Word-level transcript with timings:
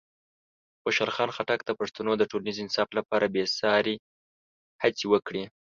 خوشحال 0.83 1.11
خان 1.15 1.29
خټک 1.35 1.59
د 1.65 1.69
پښتنو 1.79 2.11
د 2.17 2.23
ټولنیز 2.31 2.57
انصاف 2.61 2.89
لپاره 2.97 3.25
بېساري 3.33 3.95
هڅې 4.83 5.05
وکړې. 5.09 5.43